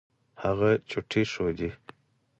هغې 0.43 0.71
چوټې 0.89 1.21
ښودې. 1.31 1.69